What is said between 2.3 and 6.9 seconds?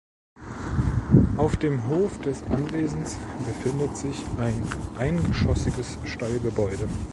Anwesens befindet sich ein eingeschossiges Stallgebäude.